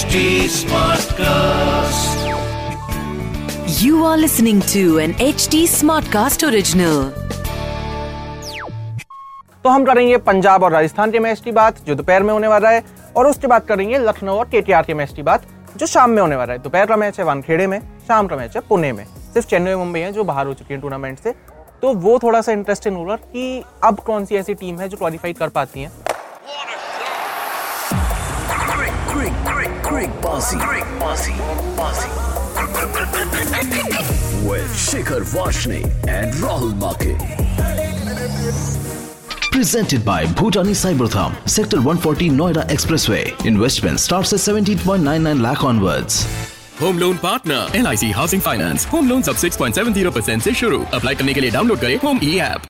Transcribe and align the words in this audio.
HD 0.00 0.20
Smartcast. 0.48 2.20
You 3.78 4.04
are 4.04 4.16
listening 4.16 4.60
to 4.72 4.82
an 4.98 5.12
HD 5.24 5.58
Smartcast 5.72 6.44
original. 6.48 7.00
तो 9.64 9.68
हम 9.68 9.84
करेंगे 9.84 10.16
पंजाब 10.28 10.62
और 10.62 10.72
राजस्थान 10.72 11.10
के 11.10 11.18
मैच 11.18 11.40
की 11.40 11.52
बात 11.52 11.84
जो 11.86 11.94
दोपहर 11.94 12.22
में 12.22 12.32
होने 12.32 12.48
वाला 12.48 12.70
है 12.70 12.82
और 13.16 13.26
उसके 13.26 13.46
बाद 13.46 13.64
करेंगे 13.66 13.98
लखनऊ 13.98 14.36
और 14.36 14.48
केटीआर 14.50 14.84
के 14.84 14.94
मैच 14.94 15.12
की 15.16 15.22
बात 15.22 15.46
जो 15.76 15.86
शाम 15.86 16.10
में 16.10 16.22
होने 16.22 16.36
वाला 16.36 16.52
है 16.52 16.58
दोपहर 16.58 16.86
का 16.86 16.96
मैच 16.96 17.18
है 17.18 17.24
वानखेड़े 17.24 17.66
में 17.66 17.80
शाम 18.08 18.26
का 18.26 18.36
मैच 18.36 18.56
है 18.56 18.62
पुणे 18.68 18.92
में 18.92 19.04
सिर्फ़ 19.04 19.48
चेन्नई 19.48 19.74
मुंबई 19.76 20.00
है 20.00 20.12
जो 20.12 20.24
बाहर 20.24 20.46
हो 20.46 20.54
चुकी 20.54 20.74
है 20.74 20.80
टूर्नामेंट 20.80 21.18
से 21.18 21.34
तो 21.82 21.92
वो 22.06 22.18
थोड़ा 22.22 22.40
सा 22.40 22.52
इंटरेस्टिंग 22.52 22.96
होगा 22.96 23.16
कि 23.16 23.62
अब 23.84 24.00
कौन 24.06 24.24
सी 24.24 24.36
ऐसी 24.36 24.54
टीम 24.54 24.80
है 24.80 24.88
जो 24.88 24.96
क्वालिफाई 24.96 25.32
कर 25.32 25.48
पाती 25.50 25.82
है 25.82 26.09
Greek, 29.99 30.09
Greek 30.09 30.21
Bossy. 30.21 30.57
Greek 30.57 30.83
Bossy. 30.99 31.33
Bossy. 31.75 32.09
With 34.47 34.69
Shikhar 34.75 35.23
Vashne 35.23 35.83
and 36.07 36.33
Rahul 36.35 36.73
Make. 36.75 37.17
Presented 39.51 40.03
by 40.05 40.25
Bhutani 40.25 40.75
Cybertham, 40.75 41.33
Sector 41.47 41.77
140 41.77 42.29
Noida 42.29 42.67
Expressway. 42.67 43.45
Investment 43.45 43.99
starts 43.99 44.33
at 44.33 44.39
17.99 44.39 45.41
lakh 45.41 45.63
onwards. 45.63 46.25
Home 46.81 46.97
loan 46.99 47.17
partner 47.17 47.75
L 47.75 47.87
I 47.87 47.97
C 47.97 48.09
housing 48.11 48.41
finance 48.41 48.85
home 48.93 49.07
loan 49.09 49.21
सब 49.21 49.35
6.70 49.43 50.13
percent 50.15 50.41
ऐसी 50.41 50.53
शुरू 50.61 50.83
apply 50.93 51.15
करने 51.15 51.33
के 51.33 51.41
लिए 51.41 51.51
download 51.51 51.79
करें 51.79 51.95
home 52.03 52.19
ई 52.23 52.37
app 52.47 52.61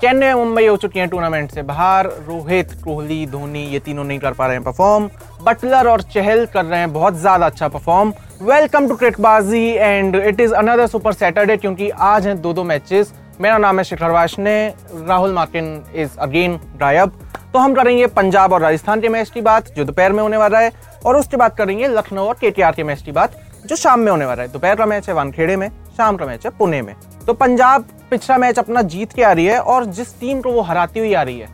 Chennai 0.00 0.32
Mumbai 0.34 0.66
हो 0.66 0.76
चुकी 0.76 0.98
है 0.98 1.06
टूर्नामेंट 1.06 1.50
से 1.50 1.62
बाहर। 1.62 2.06
रोहित, 2.26 2.72
कोहली, 2.84 3.26
धोनी, 3.26 3.62
ये 3.64 3.78
तीनों 3.80 4.04
नहीं 4.04 4.18
कर 4.18 4.32
पा 4.32 4.46
रहे 4.46 4.56
हैं 4.56 4.64
परफॉर्म 4.64 5.08
बटलर 5.42 5.88
और 5.88 6.02
चहल 6.04 6.44
कर 6.46 6.64
रहे 6.64 6.80
हैं 6.80 6.92
बहुत 6.92 7.14
ज़्यादा 7.16 7.46
अच्छा 7.46 7.68
perform 7.68 8.12
welcome 8.42 8.88
to 8.88 8.96
Cricbaazi 8.96 9.64
and 9.68 10.16
it 10.16 10.40
is 10.40 10.52
another 10.54 10.86
super 10.86 11.12
Saturday 11.14 11.56
क्योंकि 11.56 11.88
आज 11.90 12.26
हैं 12.26 12.40
दो 12.42 12.52
दो 12.52 12.64
मैचेस 12.64 13.14
मेरा 13.40 13.56
नाम 13.58 13.78
है 13.78 13.84
शिखर 13.84 14.10
वाशने, 14.10 14.74
राहुल 14.98 15.32
मार्किन 15.32 15.82
इज़ 15.94 16.18
अगेन 16.18 16.60
गायब 16.80 17.18
तो 17.52 17.58
हम 17.58 17.74
करेंगे 17.74 18.06
पंजाब 18.12 18.52
और 18.52 18.60
राजस्थान 18.60 19.00
के 19.00 19.08
मैच 19.08 19.30
की 19.30 19.40
बात, 19.42 19.68
जो 19.68 19.84
दोपहर 19.84 20.12
में 20.12 20.22
होने 20.22 20.36
वाला 20.36 20.58
है, 20.58 20.72
और 21.06 21.16
उसके 21.16 21.36
बाद 21.36 21.56
करेंगे 21.56 21.88
लखनऊ 21.88 22.24
और 22.24 22.34
केटीआर 22.40 22.72
के 22.72 22.84
मैच 22.84 23.02
की 23.02 23.12
बात, 23.12 23.40
जो 23.66 23.76
शाम 23.76 24.00
में 24.00 24.10
होने 24.10 24.24
वाला 24.26 24.42
है। 24.42 24.52
दोपहर 24.52 24.76
का 24.76 24.86
मैच 24.86 25.08
है 25.08 25.14
वानखेड़े 25.14 25.56
में, 25.56 25.68
शाम 25.96 26.16
का 26.16 26.26
मैच 26.26 26.44
है 26.46 26.50
पुणे 26.58 26.82
में। 26.82 26.94
तो 27.26 27.32
पंजाब 27.34 27.86
पिछला 28.10 28.36
मैच 28.38 28.58
अपना 28.58 28.82
जीत 28.84 29.12
के 29.12 29.22
आ 29.22 29.30
रही 29.32 29.46
है 29.46 29.58
और 29.60 29.84
जिस 29.84 30.18
टीम 30.20 30.40
को 30.40 30.50
वो 30.52 30.60
हराती 30.62 31.00
हुई 31.00 31.14
आ 31.14 31.22
रही 31.22 31.38
है, 31.38 31.48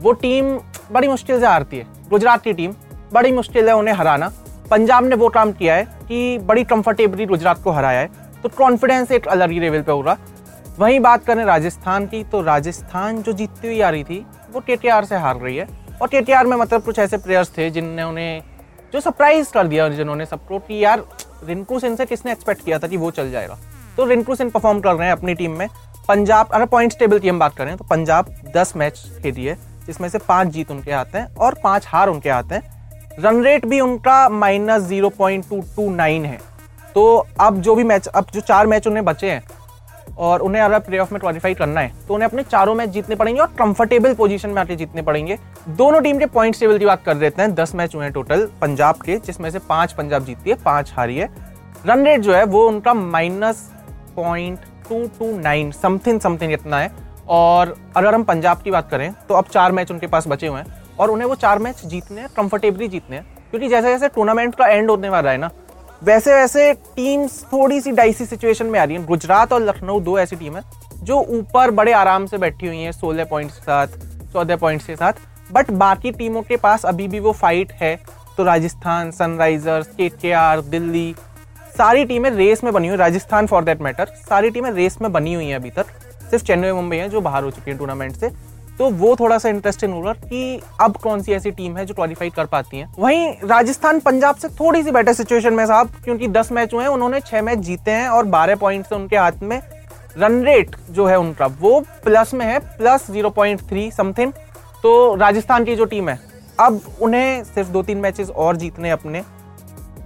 वो 0.00 0.12
टीम 0.12 0.46
बड़ी 0.92 1.08
मुश्किल 1.08 1.40
से 1.40 1.46
हारती 1.46 1.78
है। 1.78 1.86
गुजरात 2.10 2.42
की 2.42 2.52
टीम 2.52 2.74
बड़ी 3.12 3.32
मुश्किल 3.32 3.68
है 3.68 3.74
उन्हें 3.74 3.94
हराना। 3.94 4.32
पंजाब 4.70 5.04
ने 5.04 5.16
वो 5.16 5.28
काम 5.28 5.52
किया 5.52 5.74
है 5.74 5.84
कि 6.08 6.38
बड़ी 6.38 6.64
कंफर्टेबली 6.64 7.26
गुजरात 7.26 7.62
को 7.62 7.70
हराया 7.70 8.00
है। 8.00 8.10
तो 8.42 8.48
कॉन्फिडेंस 8.48 9.10
एक 9.12 9.28
अलग 9.28 9.50
ही 9.50 9.60
लेवल 9.60 9.82
पे 9.82 9.92
होगा 9.92 10.16
वहीं 10.78 11.00
बात 11.00 11.24
करें 11.24 11.44
राजस्थान 11.44 12.06
की 12.06 12.22
तो 12.24 12.40
राजस्थान 12.42 13.22
जो 13.22 13.32
जीतती 13.32 13.68
हुई 13.68 13.80
आ 13.80 13.90
रही 13.90 14.04
थी, 14.04 14.24
वो 14.52 14.60
के 14.60 14.76
से 15.04 15.16
हार 15.16 15.36
रही 15.36 15.56
है। 15.56 15.68
और 16.02 16.08
के 16.08 16.42
में 16.44 16.56
मतलब 16.56 16.82
कुछ 16.82 16.98
ऐसे 16.98 17.16
प्लेयर्स 17.16 17.56
थे 17.58 17.70
जिनने 17.70 18.02
उन्हें, 18.02 18.42
जो 18.92 19.00
सरप्राइज़ 19.00 19.52
कर 19.52 19.66
दिया 19.66 19.88
जिन्होंने 19.88 20.26
सबको 20.26 20.58
कि 20.58 20.84
यार 20.84 21.04
रिंकू 21.44 21.78
सिंह 21.78 21.96
से 21.96 22.06
किसने 22.06 22.32
एक्सपेक्ट 22.32 22.64
किया 22.64 22.78
था 22.78 22.86
कि 22.86 22.96
वो 22.96 23.10
चल 23.10 23.30
जाएगा। 23.30 23.58
तो 23.96 24.04
रिंकू 24.04 24.34
सिंह 24.34 24.50
परफॉर्म 24.50 24.80
कर 24.80 24.94
रहे 24.94 25.06
हैं 25.06 25.12
अपनी 25.12 25.34
टीम 25.34 25.52
में। 25.52 25.68
पंजाब, 26.08 26.48
अगर 26.48 26.66
पॉइंट्स 26.66 26.98
टेबल 26.98 27.18
की 27.18 27.28
हम 27.28 27.38
बात 27.38 27.56
करें 27.56 27.76
तो 27.76 27.84
पंजाब 27.84 28.34
दस 28.56 28.72
मैच 28.76 29.02
खेली 29.22 29.44
है, 29.44 29.56
जिसमें 29.86 30.08
से 30.08 30.18
पाँच 30.18 30.48
जीत 30.48 30.70
उनके 30.70 30.92
आते 30.92 31.18
हैं 31.18 31.34
और 31.36 31.54
पाँच 31.64 31.86
हार 31.88 32.08
उनके 32.08 32.30
आते 32.30 32.54
हैं। 32.54 33.16
रन 33.20 33.42
रेट 33.44 33.66
भी 33.66 33.80
उनका 33.80 34.28
minus 34.30 34.82
zero 34.82 35.08
point 35.10 35.48
two 35.48 35.60
two 35.76 35.90
nine 35.90 36.24
है। 36.24 36.38
तो 36.94 37.26
अब 37.40 37.60
जो 37.60 37.74
भी 37.74 37.84
मैच 37.84 38.06
अब 38.06 38.26
जो 38.34 38.40
चार 38.42 38.66
मैच 38.66 38.86
उन्हें 38.86 39.04
बचे 39.04 39.30
हैं 39.30 39.42
और 40.18 40.40
उन्हें 40.40 40.62
अगर 40.62 40.78
प्ले 40.78 40.98
ऑफ़ 40.98 41.12
में 41.12 41.20
क्वालिफाई 41.20 41.54
करना 41.54 41.80
है 41.80 41.92
तो 42.08 42.14
उन्हें 42.14 42.28
अपने 42.28 42.42
चारों 42.42 42.74
मैच 42.74 42.88
जीतने 42.88 43.16
पड़ेंगे 43.16 43.40
और 43.40 43.46
कंफर्टेबल 43.58 44.14
पोजीशन 44.14 44.50
में 44.50 44.60
आके 44.62 44.76
जीतने 44.76 45.02
पड़ेंगे। 45.02 45.38
दोनों 45.68 46.00
टीम 46.00 46.18
के 46.18 46.26
पॉइंट्स 46.28 46.60
टेबल 46.60 46.78
की 46.78 46.86
बात 46.86 47.02
कर 47.04 47.14
देते 47.14 47.42
हैं। 47.42 47.54
दस 47.54 47.74
मैच 47.74 47.94
हुए 47.94 48.04
हैं 48.04 48.12
टोटल 48.12 48.46
पंजाब 48.60 48.96
के, 48.96 49.16
जिसमें 49.16 49.50
से 49.50 49.58
पाँच 49.60 49.92
पंजाब 49.92 50.24
जीती 50.24 50.50
है, 50.50 50.56
पाँच 50.56 50.92
हारी 50.96 51.16
है। 51.16 51.28
रन 51.86 52.04
रेट 52.04 52.20
जो 52.20 52.34
है 52.34 52.44
वो 52.44 52.66
उनका 52.68 52.94
minus 52.94 53.68
point 54.16 54.58
two 54.88 55.06
two 55.18 55.36
nine 55.38 55.70
something 55.72 56.20
something 56.20 56.52
इतना 56.52 56.78
है। 56.78 56.90
और 57.28 57.74
अगर 57.96 58.14
हम 58.14 58.22
पंजाब 58.24 58.62
की 58.62 58.70
बात 58.70 58.90
करें 58.90 59.12
तो 59.28 59.34
अब 59.34 59.44
चार 59.44 59.72
मैच 59.72 59.90
उनके 59.90 60.06
पास 60.06 60.26
बचे 60.28 60.46
हुए 60.46 60.60
हैं। 60.60 60.80
और 60.98 61.10
उन्हें 61.10 61.28
वो 61.28 61.34
चार 61.34 61.58
मैच 61.58 61.84
जीतने 61.84 62.20
हैं 62.20 62.28
कंफर्टेबली 62.36 62.88
जीतने 62.88 63.16
हैं। 63.16 63.26
क्योंकि 63.50 63.68
जैसे 63.68 63.88
जैसे 63.88 64.08
टूर्नामेंट 64.08 64.54
का 64.54 64.66
एंड 64.66 64.90
होने 64.90 65.08
वाला 65.08 65.30
है 65.30 65.38
ना 65.38 65.50
वैसे 66.02 66.34
वैसे 66.34 66.72
टीम्स 66.96 67.42
थोड़ी 67.44 67.80
सी 67.80 67.90
डाइसी 67.92 68.24
सिचुएशन 68.26 68.66
में 68.66 68.78
आ 68.80 68.84
रही 68.84 68.96
है। 68.96 69.04
गुजरात 69.06 69.52
और 69.52 69.62
लखनऊ 69.62 70.00
दो 70.00 70.18
ऐसी 70.18 70.36
टीम 70.36 70.56
है, 70.56 70.62
जो 70.96 71.18
ऊपर 71.30 71.70
बड़े 71.70 71.92
आराम 71.92 72.26
से 72.26 72.38
बैठी 72.38 72.66
हुई 72.66 72.78
हैं 72.78 72.92
सोलह 72.92 73.24
पॉइंट्स 73.24 73.56
के 73.56 73.62
साथ, 73.62 73.86
चौदह 74.32 74.56
पॉइंट्स 74.56 74.86
के 74.86 74.96
साथ। 74.96 75.12
बट 75.52 75.70
बाकी 75.70 76.10
टीमों 76.12 76.42
के 76.42 76.56
पास 76.56 76.84
अभी 76.84 77.08
भी 77.08 77.20
वो 77.20 77.32
फाइट 77.32 77.72
है। 77.72 77.94
तो 78.36 78.44
राजस्थान 78.44 79.10
सनराइजर्स 79.10 79.88
के 80.00 80.10
दिल्ली 80.62 81.14
सारी 81.74 82.04
टीमें 82.04 82.30
रेस 82.30 82.62
में 82.64 82.72
बनी 82.72 82.88
हुई, 82.88 82.96
राजस्थान 82.96 83.46
फॉर 83.46 83.64
दैट 83.64 83.80
मैटर 83.82 84.06
सारी 84.28 84.50
टीमें 84.50 84.70
रेस 84.70 84.98
में 85.02 85.12
बनी 85.12 85.34
हुई 85.34 85.46
हैं 85.46 85.56
अभी 85.56 85.70
तक। 85.70 85.86
सिर्फ़ 86.30 86.44
चेन्नई 86.44 86.72
मुंबई 86.72 86.96
है 86.96 87.08
जो 87.08 87.20
बाहर 87.20 87.44
हो 87.44 87.50
चुकी 87.50 87.70
है 87.70 87.76
टूर्नामेंट 87.78 88.16
से। 88.16 88.30
तो 88.78 88.88
वो 88.90 89.14
थोड़ा 89.16 89.36
सा 89.38 89.48
इंटरेस्टिंग 89.48 89.92
होगा 89.94 90.12
कि 90.14 90.60
अब 90.80 90.96
कौन 90.96 91.22
सी 91.22 91.32
ऐसी 91.32 91.50
टीम 91.50 91.76
है 91.76 91.84
जो 91.86 91.94
क्वालिफाई 91.94 92.30
कर 92.30 92.46
पाती 92.46 92.78
है। 92.78 92.86
वहीं 92.98 93.32
राजस्थान, 93.44 94.00
पंजाब 94.00 94.36
से 94.36 94.48
थोड़ी 94.50 94.82
सी 94.82 94.90
बेटर 94.90 95.12
सिचुएशन 95.12 95.54
में 95.54 95.64
साहब, 95.66 95.90
क्योंकि 96.04 96.28
दस 96.28 96.52
मैच 96.52 96.74
हुए 96.74 96.82
हैं, 96.82 96.90
उन्होंने 96.90 97.20
छह 97.20 97.42
मैच 97.42 97.58
जीते 97.60 97.90
हैं 97.90 98.08
और 98.08 98.24
बारह 98.26 98.56
पॉइंट 98.56 98.92
उनके 98.92 99.16
हाथ 99.16 99.42
में। 99.42 99.60
रन 100.18 100.42
रेट 100.44 100.76
जो 100.90 101.06
है 101.06 101.18
उनका, 101.18 101.46
वो 101.46 101.80
प्लस 102.04 102.34
में 102.34 102.46
है 102.46 102.58
plus 102.58 103.10
zero 103.10 103.30
point 103.30 103.60
three 103.68 103.90
something 103.90 104.32
तो 104.82 105.14
राजस्थान 105.14 105.64
की 105.64 105.76
जो 105.76 105.84
टीम 105.84 106.08
है, 106.08 106.18
अब 106.60 106.80
उन्हें 107.02 107.44
सिर्फ़ 107.44 107.68
दो 107.70 107.82
तीन 107.82 107.98
मैचेस 107.98 108.30
और 108.30 108.56
जीतने 108.56 108.90
अपने। 108.90 109.22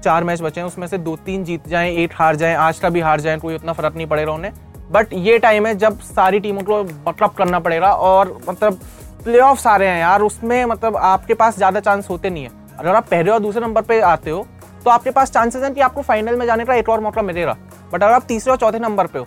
चार 0.07 0.25
मैच 0.25 0.43
बचे 0.43 0.61
हैं, 0.61 0.67
उसमें 0.67 0.87
से 0.87 0.99
दो 0.99 1.17
तीन 1.27 1.45
जीत 1.45 1.69
जाएँ, 1.69 1.95
एक 1.95 2.13
हार 2.15 2.37
जाएँ, 2.37 2.55
आज 2.57 2.79
का 2.79 2.89
भी 2.89 3.01
हार 3.01 3.21
जाएँ, 3.21 3.39
कोई 3.39 3.55
उतना 3.55 3.73
फ़र्क 3.73 3.97
नहीं 3.97 4.07
पड़ेगा 4.07 4.33
उन्हें। 4.33 4.53
बट 4.93 5.13
ये 5.15 5.39
टाइम 5.39 5.67
है 5.67 5.75
जब 5.77 6.01
सारी 6.01 6.41
टीमों 6.41 6.63
को 6.63 6.83
बटअप 6.85 7.35
करना 7.37 7.59
पड़ेगा 7.61 7.93
और 7.93 8.39
मतलब 8.49 8.81
प्ले 9.25 9.39
ऑफ़ 9.41 9.67
आ 9.69 9.77
रहे 9.77 9.89
हैं 9.89 10.01
यार, 10.01 10.23
उसमें 10.23 10.65
मतलब 10.67 10.97
आपके 10.99 11.35
पास 11.35 11.57
ज़्यादा 11.57 11.81
चांस 11.81 12.11
होते 12.11 12.31
नहीं 12.31 12.45
है। 12.45 12.51
अगर 12.79 12.95
आप 12.95 13.07
पहले 13.09 13.31
और 13.31 13.41
दूसरे 13.41 13.63
नंबर 13.63 13.83
पे 13.83 14.01
आते 14.03 14.31
हो 14.31 14.47
तो 14.85 14.91
आपके 14.91 15.11
पास 15.11 15.31
चांसेस 15.33 15.63
हैं 15.63 15.73
कि 15.75 15.81
आपको 15.81 16.03
फाइनल 16.03 16.37
में 16.37 16.45
जाने 16.47 16.65
का 16.65 16.75
एक 16.75 16.89
और 16.89 17.01
मौका 17.01 17.23
मिलेगा। 17.25 17.57
बट 17.93 18.03
अगर 18.03 18.13
आप 18.13 18.25
तीसरे 18.25 18.51
और 18.53 18.59
चौथे 18.59 18.79
नंबर 18.79 19.07
पे 19.07 19.19
हो 19.19 19.25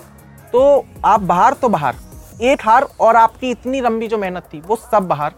तो 0.53 0.85
आप 1.05 1.21
बाहर 1.21 1.53
तो 1.53 1.69
बाहर। 1.69 1.95
एक 2.43 2.61
हार 2.61 2.87
और 2.99 3.15
आपकी 3.17 3.49
इतनी 3.51 3.81
लंबी 3.81 4.07
जो 4.07 4.17
मेहनत 4.17 4.43
थी, 4.53 4.59
वो 4.59 4.75
सब 4.75 5.07
बाहर। 5.07 5.31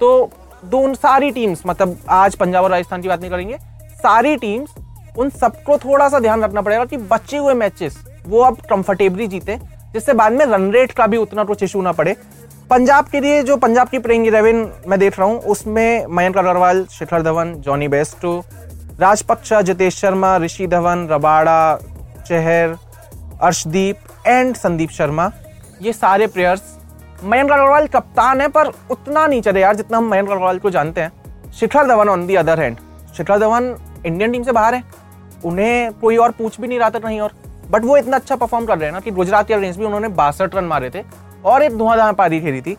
तो 0.00 0.30
दोनों 0.64 0.94
सारी 0.94 1.30
टीम्स 1.30 1.62
मतलब 1.66 1.96
आज 2.10 2.34
पंजाब 2.36 2.64
और 2.64 2.70
राजस्थान 2.70 3.02
की 3.02 3.08
बात 3.08 3.20
नहीं 3.20 3.30
करेंगे 3.30 3.58
सारी 4.02 4.36
टीम्स 4.36 4.74
उन 5.18 5.30
सबको 5.30 5.76
थोड़ा 5.78 6.08
सा 6.08 6.18
ध्यान 6.20 6.42
रखना 6.44 6.60
पड़ेगा 6.62 6.84
कि 6.84 6.96
बचे 6.96 7.36
हुए 7.36 7.54
मैचेस 7.54 7.98
वो 8.26 8.42
अब 8.42 8.56
कंफर्टेबली 8.70 9.26
जीते, 9.28 9.58
जिससे 9.92 10.12
बाद 10.12 10.32
में 10.32 10.44
रन 10.46 10.70
रेट 10.72 10.92
का 10.92 11.06
भी 11.06 11.16
उतना 11.16 11.44
कुछ 11.44 11.62
इशू 11.62 11.82
ना 11.82 11.92
पड़े। 11.92 12.16
पंजाब 12.70 13.08
के 13.08 13.20
लिए 13.20 13.42
जो 13.42 13.56
पंजाब 13.58 13.88
की 13.88 13.98
प्लेइंग 13.98 14.26
इलेवन 14.26 14.68
मैं 14.88 14.98
देख 14.98 15.18
रहा 15.18 15.28
हूँ, 15.28 15.38
उसमें 15.38 16.06
Mayank 16.08 16.38
Agarwal, 16.38 16.84
Shikhar 16.88 17.22
Dhawan 17.22 17.54
Jonny 17.56 17.88
Bairstow 17.88 18.38
Rajapaksa 19.00 19.60
Jitesh 19.62 19.96
Sharma, 19.96 20.36
Rishi 20.38 20.66
Dhawan, 20.66 21.06
Rabada, 21.10 21.76
Chahar, 22.26 22.76
Arshdeep 23.42 24.26
and 24.26 24.54
Sandeep 24.56 24.90
Sharma, 24.90 25.30
ये 25.82 25.92
सारे 25.92 26.26
प्लेयर्स 26.26 26.62
मयंक 27.24 27.50
अग्रवाल 27.50 27.86
कप्तान 27.88 28.40
है, 28.40 28.48
पर 28.48 28.72
उतना 28.90 29.26
नहीं 29.26 29.42
चले 29.42 29.60
यार 29.60 29.76
जितना 29.76 29.98
हम 29.98 30.10
मयंक 30.10 30.30
अग्रवाल 30.30 30.58
को 30.58 30.70
जानते 30.70 31.00
हैं। 31.00 31.52
Shikhar 31.52 31.86
Dhawan 31.86 32.08
on 32.08 32.26
the 32.26 32.34
other 32.36 32.60
hand 32.60 32.76
Shikhar 33.16 33.38
Dhawan 33.38 33.74
Indian 34.06 34.32
team 34.32 34.42
से 34.42 34.52
बाहर 34.52 34.74
है। 34.74 34.82
उन्हें 35.44 35.92
कोई 35.92 36.16
और 36.16 36.30
पूछ 36.30 36.60
भी 36.60 36.68
नहीं 36.68 36.78
रहा 36.78 36.90
था 36.90 36.98
कहीं 36.98 37.20
और। 37.20 37.32
बट 37.70 37.84
वो 37.84 37.96
इतना 37.96 38.16
अच्छा 38.16 38.36
परफॉर्म 38.36 38.66
कर 38.66 38.78
रहे 38.78 38.86
हैं 38.86 38.92
ना 38.92 39.00
कि 39.00 39.10
गुजरात 39.10 39.48
के 39.48 39.54
अगेंस्ट 39.54 39.78
भी 39.78 39.86
उन्होंने 39.86 40.08
बासठ 40.10 40.54
रन 40.54 40.64
मारे 40.64 40.90
थे 40.90 41.02
और 41.44 41.62
एक 41.62 41.76
धुआंधार 41.78 42.12
पारी 42.12 42.40
खेली 42.40 42.60
थी। 42.60 42.76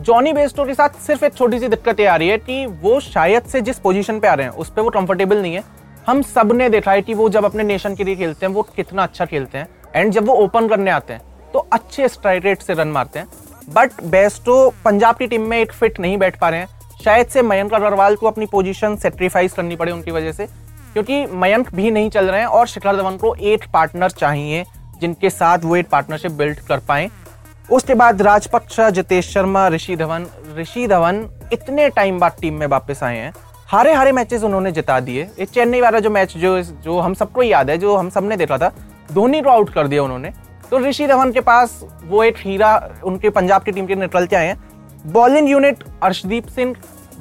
जॉनी 0.00 0.32
बेस्टो 0.32 0.64
के 0.64 0.74
साथ 0.74 1.00
सिर्फ़ 1.00 1.24
एक 1.24 1.34
छोटी 1.34 1.58
सी 1.58 1.68
दिक्कत 1.68 2.00
ये 2.00 2.06
आ 2.06 2.16
रही 2.16 2.28
है 2.28 2.38
कि 2.38 2.64
वो 2.66 2.98
शायद 3.00 3.42
से 3.42 3.60
जिस 3.60 3.78
पोजीशन 3.78 4.18
पे 4.20 4.28
आ 4.28 4.34
रहे 4.34 4.46
हैं, 4.46 4.52
उस 4.52 4.70
पर 4.70 4.82
वो 4.82 4.90
कंफर्टेबल 4.90 5.42
नहीं 5.42 5.54
है। 5.54 5.62
हम 6.06 6.22
सबने 6.24 6.68
देखा 6.68 6.92
है 6.92 7.02
कि 7.02 7.14
वो 7.14 7.28
जब 7.28 7.44
अपने 7.44 7.62
नेशन 7.62 7.94
के 7.94 8.04
लिए 8.04 8.16
खेलते 8.16 8.46
हैं, 8.46 8.52
वो 8.52 8.62
कितना 8.76 9.02
अच्छा 9.02 9.24
खेलते 9.24 9.58
हैं। 9.58 9.68
एंड 9.94 10.12
जब 10.12 10.26
वो 10.26 10.34
ओपन 10.34 10.68
करने 10.68 10.90
आते 10.90 11.12
हैं 11.12 11.22
तो 11.52 11.58
अच्छे 11.72 12.08
स्ट्राइक 12.08 12.44
रेट 12.44 12.62
से 12.62 12.74
रन 12.74 12.88
मारते 12.88 13.18
हैं। 13.18 13.28
बट 13.68 14.02
बेस्टो 14.04 14.68
पंजाब 14.84 15.16
की 15.16 15.26
टीम 15.26 15.42
में 15.42 15.58
एक 15.58 15.72
फिट 15.72 16.00
नहीं 16.00 16.18
बैठ 16.18 16.38
पा 16.38 16.48
रहे 16.48 16.60
हैं। 16.60 16.68
शायद 17.04 17.26
से 17.26 17.42
मयंक 17.42 17.74
अग्रवाल 17.74 18.16
को 18.16 18.26
अपनी 18.26 18.46
पोजीशन 18.46 18.96
सेक्रीफाइस 18.96 19.52
करनी 19.52 19.76
पड़े 19.76 19.92
उनकी 19.92 20.10
वजह 20.10 20.32
से। 20.32 20.48
क्योंकि 20.94 21.24
मयंक 21.26 21.74
भी 21.74 21.90
नहीं 21.90 22.10
चल 22.10 22.30
रहे 22.30 22.40
हैं 22.40 22.46
और 22.46 22.66
शिखर 22.66 22.96
धवन 22.96 23.16
को 23.16 23.34
एट 23.34 23.64
पार्टनर 23.72 24.10
चाहिए, 24.10 24.64
जिनके 25.00 25.30
साथ 25.30 25.58
वो 25.58 25.76
एट 25.76 25.88
पार्टनरशिप 25.88 26.32
बिल्ड 26.32 26.58
कर 26.58 26.78
पाए। 26.78 27.10
उसके 27.72 27.94
बाद 27.94 28.22
राजपक्षा, 28.22 28.88
जितेश 28.90 29.28
शर्मा, 29.28 29.68
ऋषि 29.68 29.96
धवन 29.96 30.26
ऋषि 30.56 30.86
धवन 30.86 31.24
इतने 31.52 31.88
टाइम 31.88 32.18
बाद 32.18 32.36
टीम 32.40 32.54
में 32.54 32.66
वापस 32.66 33.02
आए 33.02 33.16
हैं। 33.16 33.32
हारे 33.68 33.92
हारे 33.94 34.12
मैचेस 34.12 34.42
उन्होंने 34.42 34.72
जिता 34.72 34.98
दिए। 35.00 35.22
ये 35.22 35.44
चेन्नई 35.44 35.80
वाला 35.80 35.98
जो 35.98 36.10
मैच 36.10 36.36
जो 36.36 36.60
जो 36.62 36.98
हम 37.00 37.14
सबको 37.14 37.42
याद 37.42 37.70
है, 37.70 37.78
जो 37.78 37.96
हम 37.96 38.10
सबने 38.10 38.36
देखा 38.36 38.58
था, 38.58 38.72
धोनी 39.12 39.40
को 39.42 39.50
आउट 39.50 39.72
कर 39.74 39.88
दिया 39.88 40.02
उन्होंने। 40.02 40.32
तो 40.70 40.78
ऋषि 40.78 41.06
धवन 41.06 41.32
के 41.32 41.40
पास 41.40 41.80
वो 42.04 42.22
एक 42.24 42.38
हीरा, 42.38 42.90
उनके 43.04 43.30
पंजाब 43.30 43.62
की 43.62 43.72
टीम 43.72 43.86
के 43.86 43.94
निकल 43.94 44.26
के 44.26 44.36
आए 44.36 44.46
हैं। 44.46 44.62
Bowling 45.06 45.48
unit 45.48 45.84
Arshdeep 46.02 46.46
Singh 46.46 46.74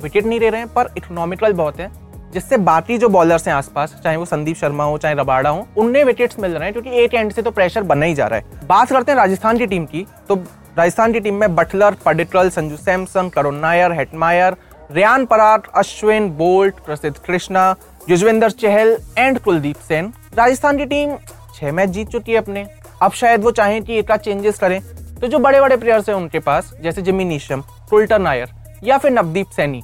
wicket 0.03 0.25
नहीं 0.25 0.39
ले 0.39 0.49
रहे 0.49 0.61
हैं, 0.61 0.73
पर 0.73 0.93
इकोनॉमिकल 0.97 1.53
बहुत 1.53 1.79
है। 1.79 1.91
जिससे 2.33 2.57
बाकी 2.59 2.97
जो 2.97 3.09
बॉलर्स 3.09 3.47
हैं 3.47 3.53
आसपास, 3.55 3.95
चाहे 4.03 4.17
वो 4.17 4.25
संदीप 4.25 4.57
शर्मा 4.57 4.83
हो, 4.83 4.97
चाहे 4.97 5.15
रबाड़ा 5.15 5.49
हो 5.49 5.67
उनने 5.77 6.03
विकेट्स 6.03 6.39
मिल 6.39 6.51
रहे 6.51 6.63
हैं 6.63 6.73
क्योंकि 6.73 7.03
एक 7.03 7.13
एंड 7.13 7.31
से 7.31 7.41
तो 7.41 7.51
प्रेशर 7.51 7.83
बना 7.83 8.05
ही 8.05 8.13
जा 8.13 8.27
रहा 8.27 8.39
है। 8.39 8.67
बात 8.67 8.89
करते 8.89 9.11
हैं 9.11 9.17
राजस्थान 9.17 9.57
की 9.57 9.67
टीम 9.67 9.85
की 9.85 10.05
तो 10.29 10.35
राजस्थान 10.77 11.13
की 11.13 11.19
टीम 11.19 11.35
में 11.35 11.55
Buttler 11.55 11.95
Padikkal 12.05 12.49
Sanju 12.49 12.77
Samson 12.77 13.29
Karun 13.29 13.55
Nair 13.55 13.91
Hetmyer 13.91 14.55
Riyan 14.91 15.25
Parag 15.25 15.67
Ashwin 15.75 16.29
Boult 16.37 16.79
Prasidh 16.85 17.15
Krishna 17.17 17.75
Yuzvendra 18.09 18.49
Chahal 18.51 18.97
and 19.17 19.39
Kuldeep 19.39 19.77
Sen 19.87 20.11
Rajasthan 20.37 20.77
की 20.77 20.85
टीम 20.85 21.15
छह 21.55 21.71
मैच 21.71 21.89
जीत 21.89 22.09
चुकी 22.09 22.31
है 22.31 22.37
अपने। 22.37 22.65
अब 23.01 23.11
शायद 23.11 23.43
वो 23.43 23.51
चाहें 23.51 23.81
कि 23.83 23.97
एक 23.99 24.11
चेंजेस 24.13 24.59
करें। 24.59 24.81
तो 25.19 25.27
जो 25.27 25.39
बड़े 25.39 25.61
बड़े 25.61 25.77
प्लेयर्स 25.77 26.09
हैं 26.09 26.15
उनके 26.15 26.39
पास, 26.39 26.73
जैसे 26.81 27.01
जिमी 27.01 27.25
नीशम 27.25 27.61
कुल्टर 27.89 28.19
नायर 28.19 28.49
या 28.83 28.97
फिर 28.97 29.11
नवदीप 29.11 29.47
सैनी 29.55 29.81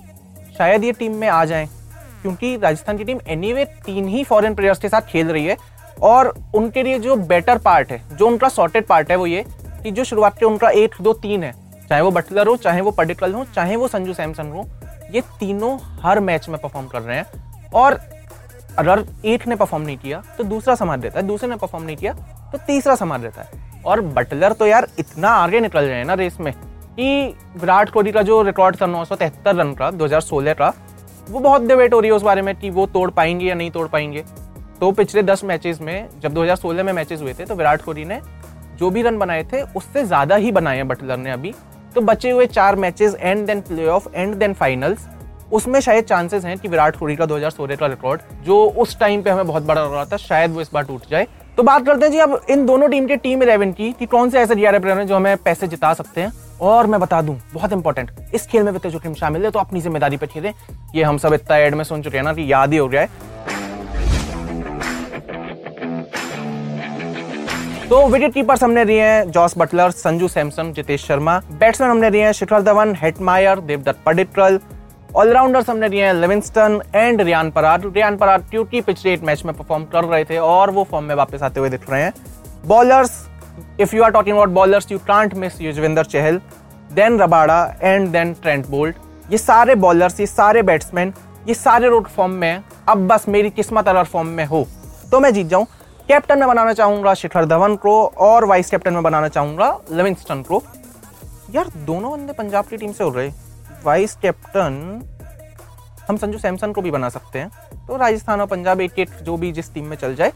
शायद 0.58 0.84
ये 0.84 0.92
टीम 0.92 1.16
में 1.16 1.28
आ 1.28 1.44
जाएँ। 1.46 1.68
क्योंकि 2.22 2.56
राजस्थान 2.58 2.98
की 2.98 3.04
टीम 3.04 3.20
एनी 3.28 3.48
एनीवे 3.48 3.66
तीन 3.86 4.08
ही 4.08 4.24
फॉरेन 4.24 4.56
प्लेयर्स 4.56 4.80
के 4.80 4.90
साथ 4.90 5.02
खेल 5.02 5.28
रही 5.28 5.46
है 5.46 5.58
और 6.02 6.34
उनके 6.56 6.84
लिए 6.84 7.00
जो 7.00 7.16
बेटर 7.16 7.58
पार्ट 7.58 7.92
है, 7.92 8.02
जो 8.18 8.28
उनका 8.28 8.50
सॉर्टेड 8.50 8.86
पार्ट 8.88 9.12
है 9.12 9.18
वो 9.18 9.26
ये 9.28 9.44
कि 9.84 9.92
जो 9.92 10.04
शुरुआत 10.04 10.38
के 10.38 10.46
उनका 10.46 10.70
एक, 10.70 10.96
दो, 11.02 11.14
तीन 11.16 11.44
है, 11.44 11.54
चाहे 11.90 12.02
वो 12.02 12.12
बटलर 12.12 12.48
हो, 12.48 12.56
चाहे 12.58 12.82
वो 12.82 12.92
पडिकल 12.92 13.34
हो, 13.34 13.46
चाहे 13.56 13.76
वो 13.76 13.88
संजू 13.88 14.14
सैमसन 14.14 14.48
हो, 14.48 14.68
ये 15.14 15.22
तीनों 15.40 15.78
हर 16.02 16.20
मैच 16.20 16.50
में 16.50 16.58
परफॉर्म 16.62 16.88
कर 16.88 17.02
रहे 17.02 17.18
हैं। 17.18 17.70
और 17.76 18.00
अगर 18.78 19.04
एक 19.26 19.48
ने 19.48 19.56
परफॉर्म 19.56 19.84
नहीं 19.84 19.98
किया 19.98 20.22
तो 20.38 20.44
दूसरा 20.44 20.76
समाज 20.76 21.00
देता 21.00 21.20
है, 21.20 21.26
दूसरे 21.28 21.50
ने 21.50 21.56
परफॉर्म 21.56 21.86
नहीं 21.86 21.98
किया 21.98 22.14
तो 22.52 22.58
तीसरा 22.58 22.96
समाज 22.96 23.22
देता 23.22 23.42
है। 23.42 23.68
और 23.86 24.02
बटलर 24.02 24.54
तो 24.54 24.68
यार 24.68 24.88
इतना 25.00 25.30
आगे 25.30 25.60
निकल 25.60 25.80
रहे 25.80 25.98
हैं 25.98 26.06
ना 26.06 26.14
रेस 26.14 26.38
में 26.40 26.54
कि 26.54 27.36
विराट 27.58 27.90
कोहली 27.90 28.12
का 28.12 28.22
जो 28.22 28.42
रिकॉर्ड 28.42 28.82
था 28.82 28.86
नौ 28.86 29.04
सौ 29.06 29.16
तिहत्तर 29.16 29.56
रन 29.56 29.74
का 29.74 29.90
2016 29.92 30.54
का 30.54 30.74
वो 31.30 31.40
बहुत 31.40 31.62
डिबेट 31.62 31.94
हो 31.94 32.00
रही 32.00 32.10
है 32.10 32.16
उस 32.16 32.22
बारे 32.22 32.42
में 32.42 32.56
कि 32.56 32.70
वो 32.70 32.86
तोड़ 32.88 33.10
पाएँगे 33.12 33.46
या 33.46 33.56
नहीं 33.56 33.72
तोड़ 33.72 33.88
पाएँगे। 33.88 34.24
तो 34.80 34.92
पिछले 34.92 35.24
दस 35.24 35.44
मैचेस 35.44 35.82
में, 35.82 36.10
जब 36.22 36.34
2016 36.34 36.84
में 36.84 36.92
मैचेस 36.94 37.22
हुए 37.22 37.34
थे 37.34 37.46
तो 37.46 37.56
विराट 37.56 37.82
कोहली 37.82 38.06
ने 38.06 38.20
जो 38.80 38.90
भी 38.90 39.02
रन 39.02 39.18
बनाए 39.18 39.44
थे, 39.44 39.62
उससे 39.62 40.04
ज़्यादा 40.06 40.36
ही 40.36 40.52
बनाए 40.52 40.76
हैं 40.76 40.88
बटलर 40.88 41.18
ने 41.18 41.32
अभी। 41.32 41.54
तो 41.96 42.02
बचे 42.02 42.30
हुए 42.30 42.46
चार 42.48 42.76
matches 42.78 43.16
and 43.16 43.46
then 43.48 43.62
playoff 43.88 44.08
and 44.16 44.36
then 44.36 44.54
finals 44.54 45.08
उसमें 45.52 45.80
शायद 45.80 46.06
चांसेस 46.06 46.44
हैं 46.46 46.58
कि 46.58 46.68
विराट 46.68 46.96
कोहली 46.96 47.16
का 47.16 47.26
2016 47.26 47.76
का 47.76 47.86
रिकॉर्ड 47.88 48.22
जो 48.46 48.64
उस 48.78 49.00
टाइम 49.00 49.22
पे 49.22 49.30
हमें 49.30 49.48
बहुत 49.48 49.64
बड़ा 49.64 49.84
लग 49.84 49.94
रहा 49.94 50.06
था, 50.06 50.18
शायद 50.18 50.52
वो 50.52 50.62
इस 50.62 50.70
बार 50.74 50.84
टूट 50.84 51.10
जाए। 51.12 51.28
तो 51.58 51.64
बात 51.64 51.86
करते 51.86 52.06
हैं 52.06 52.12
जी, 52.12 52.20
अब 52.20 52.42
इन 52.50 52.66
दोनों 52.66 52.90
टीम 52.90 53.08
के 53.08 53.16
टीम 53.18 53.44
इलेवन 53.44 53.72
की, 53.72 53.92
कि 53.92 54.06
कौन 54.06 54.30
से 54.30 54.40
ऐसे 54.40 54.56
डीआरए 54.56 54.80
प्लेयर 54.80 54.98
हैं 54.98 55.08
जो 55.08 55.16
हमें 55.16 55.38
पैसे 55.38 55.68
जिता 55.68 55.94
सकते 55.94 56.22
हैं? 56.22 56.32
और 56.62 56.88
मैं 56.88 57.00
बता 57.00 57.22
दूँ, 57.22 57.40
बहुत 57.54 57.74
इंपॉर्टेंट 57.74 58.12
इस 58.34 58.46
खेल 58.48 58.64
में 58.64 58.72
वित्तीय 58.72 58.92
जोखिम 58.92 59.14
शामिल 59.16 59.46
है 59.46 59.52
तो 59.52 59.60
अपनी 59.60 59.82
ज़िम्मेदारी 59.82 60.18
पर 60.18 60.28
खेलें। 60.28 60.54
ये 60.96 61.04
हम 61.04 61.18
सब 61.18 61.34
इतना 61.34 61.58
एड 61.58 61.76
में 61.76 61.84
सुन 61.84 62.02
चुके 62.02 62.18
हैं 62.18 62.24
ना 62.24 62.34
कि 62.34 62.52
याद 62.52 62.72
ही 62.74 62.78
हो 62.78 62.88
गया 62.88 63.02
है। 63.02 63.28
तो 67.90 68.08
विकेट 68.08 68.34
कीपर्स 68.34 68.64
हमने 68.64 68.84
लिए 68.86 69.04
हैं 69.04 69.32
Jos 69.32 69.58
Buttler 69.58 69.92
Sanju 69.92 70.28
Samson, 70.28 70.72
Jitesh 70.74 71.06
Sharma. 71.06 71.40
Batsman 71.52 71.90
हमने 71.92 72.10
लिए 72.10 72.24
हैं 72.24 72.32
शिखर 72.34 72.62
धवन 72.64 72.94
हेटमायर 72.96 73.60
देवदत्त 73.62 74.04
पडिक्कल 74.06 74.60
ऑलराउंडर्स 75.16 75.70
हमने 75.70 75.88
लिए 75.90 76.06
हैं 76.06 76.14
लिविंगस्टन 76.14 76.80
एंड 76.96 77.22
रियान 77.22 77.50
पराग 77.52 77.86
रियान 77.86 78.18
पराग 78.18 78.44
क्योंकि 78.50 78.82
पिछले 78.82 79.14
एट 79.14 79.24
मैच 79.24 79.44
में 79.46 79.54
परफॉर्म 79.54 79.86
कर 79.94 80.04
रहे 80.06 80.26
थे 80.26 80.38
और 80.40 80.72
वो 80.72 80.84
फॉर्म 80.92 81.06
में 81.06 81.16
वापस 81.16 81.44
आते 81.44 81.60
हुए 81.60 81.70
दिख 81.70 81.90
रहे 81.90 82.02
हैं। 82.02 82.14
Bowlers 82.68 83.12
if 83.80 83.96
you 83.96 84.04
are 84.04 84.12
talking 84.12 84.36
about 84.36 84.50
bowlers 84.50 84.92
you 84.92 85.00
can't 85.08 85.34
miss 85.34 85.62
Yuzvendra 85.62 86.06
Chahal 86.06 86.42
then 86.94 87.20
Rabada 87.20 87.64
and 87.82 88.08
then 88.10 88.34
Trent 88.34 88.68
Boult 88.68 89.32
ये 89.32 89.38
सारे 89.38 89.76
बॉलर्स 89.78 90.20
ये 90.20 90.26
सारे 90.28 90.62
बैट्समैन 90.64 91.14
ये 91.48 91.54
सारे 91.54 91.90
रोड 91.90 92.08
फॉर्म 92.08 92.32
में 92.32 92.48
हैं। 92.48 92.64
अब 92.90 93.08
बस 93.08 93.28
मेरी 93.28 93.50
किस्मत 93.50 93.88
अगर 93.88 94.04
फॉर्म 94.06 94.28
में 94.30 94.46
हो 94.46 94.66
तो 95.12 95.20
मैं 95.20 95.34
जीत 95.34 95.48
जाऊँ। 95.48 95.66
कैप्टन 96.08 96.40
में 96.40 96.48
बनाना 96.48 96.74
चाहूँगा 96.74 97.14
शिखर 97.14 97.46
धवन 97.46 97.76
को 97.76 97.94
और 98.20 98.46
वाइस 98.46 98.70
कैप्टन 98.70 98.94
में 98.94 99.04
बनाना 99.04 99.28
चाहूँगा 99.28 99.78
लिविंगस्टन 99.92 100.42
को। 100.44 100.62
यार, 101.52 101.68
दोनों 101.78 102.12
बंदे 102.12 102.34
पंजाब 102.34 102.66
की 102.66 102.78
टीम 102.78 102.92
से 102.92 103.04
हो 103.04 103.10
रहे। 103.10 103.32
वाइस 103.84 104.16
कैप्टन 104.16 105.02
हम 106.10 106.18
संजू 106.18 106.38
सैमसन 106.38 106.72
को 106.72 106.82
भी 106.82 106.92
बना 106.92 107.10
सकते 107.10 107.40
हैं। 107.40 107.50
तो 107.88 107.98
राजस्थान 107.98 108.42
और 108.42 108.48
पंजाब 108.48 108.82
एक 108.82 109.10
जो 109.24 109.38
भी 109.38 109.52
जिस 109.52 109.74
टीम 109.74 109.86
में 109.86 109.96
चल 109.98 110.16
जाए 110.16 110.34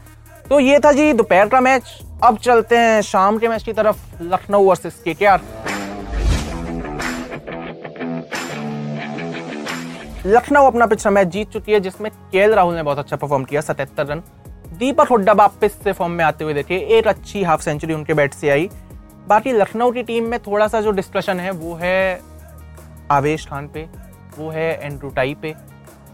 तो 0.49 0.59
ये 0.59 0.79
था 0.79 0.91
जी 0.91 1.11
दोपहर 1.13 1.49
का 1.49 1.59
मैच। 1.61 1.83
अब 2.23 2.37
चलते 2.37 2.77
हैं 2.77 3.01
शाम 3.01 3.37
के 3.37 3.47
मैच 3.47 3.63
की 3.63 3.73
तरफ़, 3.73 3.97
लखनऊ 4.21 4.63
वर्सेस 4.63 5.01
के 5.07 5.13
लखनऊ 10.25 10.65
अपना 10.65 10.85
पिछला 10.85 11.11
मैच 11.11 11.27
जीत 11.27 11.49
चुकी 11.49 11.71
है, 11.71 11.79
जिसमें 11.79 12.09
के 12.11 12.47
राहुल 12.47 12.75
ने 12.75 12.83
बहुत 12.83 12.99
अच्छा 12.99 13.15
परफॉर्म 13.15 13.43
किया, 13.43 13.61
सतहत्तर 13.61 14.05
रन। 14.05 14.21
दीपक 14.77 15.07
हुड्डा 15.07 15.33
वापस 15.33 15.77
से 15.83 15.91
फॉर्म 15.91 16.11
में 16.11 16.23
आते 16.25 16.43
हुए 16.43 16.53
देखे 16.53 16.75
एक 16.97 17.07
अच्छी 17.07 17.43
हाफ़ 17.43 17.61
सेंचुरी 17.61 17.93
उनके 17.93 18.13
बैट 18.13 18.33
से 18.33 18.49
आई। 18.49 18.69
बाकी 19.27 19.51
लखनऊ 19.51 19.91
की 19.91 20.03
टीम 20.03 20.23
में 20.23 20.39
थोड़ा 20.39 20.67
सा 20.67 20.81
जो 20.81 20.91
डिस्कशन 20.91 21.39
है, 21.39 21.51
वो 21.51 21.75
है 21.75 22.21
आवेश 23.11 23.47
खान 23.47 23.67
पे, 23.67 23.87
वो 24.37 24.49
है 24.49 24.79
एंड्रूटाई 24.83 25.35
पे, 25.41 25.53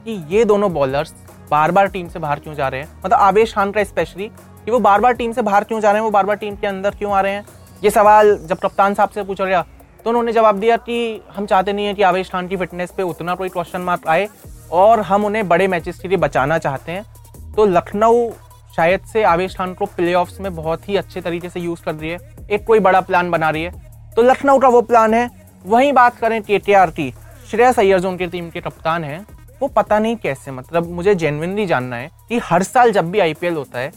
कि 0.06 0.26
ये 0.30 0.46
दोनों 0.46 0.74
बॉलर्स 0.74 1.14
बार 1.52 1.72
बार 1.72 1.88
टीम 1.88 2.08
से 2.10 2.20
बाहर 2.20 2.40
क्यों 2.40 2.54
जा 2.56 2.68
रहे 2.68 2.82
हैं? 2.82 2.90
मतलब 3.00 3.20
आवेश 3.20 3.54
खान 3.54 3.72
का 3.72 3.84
स्पेशली 3.84 4.28
कि 4.66 4.72
वो 4.72 4.80
बार 4.80 5.02
बार 5.02 5.14
टीम 5.14 5.32
से 5.32 5.42
बाहर 5.42 5.64
क्यों 5.64 5.80
जा 5.80 5.92
रहे 5.92 6.00
हैं? 6.00 6.06
वो 6.06 6.12
बार 6.12 6.26
बार 6.26 6.36
टीम 6.36 6.56
के 6.56 6.68
अंदर 6.68 6.92
क्यों 6.92 7.14
आ 7.14 7.22
रहे 7.22 7.34
हैं? 7.34 7.46
ये 7.84 7.90
सवाल 7.90 8.36
जब 8.40 8.58
कप्तान 8.58 8.94
साहब 8.94 9.10
से 9.10 9.24
पूछा 9.24 9.46
गया 9.46 9.66
तो 10.06 10.10
उन्होंने 10.10 10.32
जवाब 10.34 10.60
दिया 10.60 10.76
कि 10.78 11.22
हम 11.36 11.46
चाहते 11.46 11.74
नहीं 11.74 11.86
है 11.86 11.94
कि 11.94 12.04
आवेश 12.04 12.30
खान 12.30 12.48
की 12.48 12.58
फिटनेस 12.58 12.92
पे 12.92 13.04
उतना 13.04 13.36
कोई 13.36 13.50
क्वेश्चन 13.50 13.82
मार्क 13.82 14.08
आए 14.08 14.28
और 14.72 15.00
हम 15.02 15.26
उन्हें 15.26 15.48
बड़े 15.48 15.68
मैचेस 15.68 16.00
के 16.00 16.08
लिए 16.08 16.18
बचाना 16.18 16.58
चाहते 16.58 16.92
हैं। 16.92 17.54
तो 17.54 17.66
लखनऊ 17.66 18.30
शायद 18.76 19.02
से 19.04 19.24
आवेश 19.24 19.56
खान 19.58 19.74
को 19.74 19.86
प्ले 19.86 20.16
में 20.40 20.56
बहुत 20.56 20.88
ही 20.90 20.98
अच्छे 20.98 21.22
तरीके 21.22 21.50
से 21.50 21.60
यूज़ 21.60 21.84
कर 21.84 21.96
रही 21.96 22.10
है। 22.10 22.18
एक 22.52 22.66
कोई 22.66 22.80
बड़ा 22.80 23.02
प्लान 23.02 23.32
बना 23.32 23.50
रही 23.50 23.64
है। 23.64 24.14
तो 24.16 24.22
लखनऊ 24.22 24.60
का 24.60 24.68
वो 24.68 24.82
प्लान 24.82 25.14
है। 25.14 25.30
वहीं 25.66 25.92
बात 25.94 26.16
करें 26.16 26.42
के 26.42 26.58
टी 26.60 26.74
आर 26.74 26.90
की 26.90 27.14
श्रेयस 27.52 27.80
अय्यर 27.80 28.00
जो 28.00 28.10
उनकी 28.10 28.28
टीम 28.28 28.50
के 28.50 28.62
कप्तान 28.62 29.04
है 29.04 29.26
वो 29.62 29.68
पता 29.68 30.00
नहीं 30.00 30.16
कैसे 30.16 30.52
मतलब 30.52 30.92
मुझे 30.92 31.16
जेनविनली 31.16 31.66
जानना 31.66 31.96
है 31.96 32.10
कि 32.30 32.40
हर 32.44 32.64
साल 32.64 32.92
जब 32.92 33.12
भी 33.12 33.20
आईपीएल 33.20 33.54
होता 33.54 33.80
है, 33.80 33.92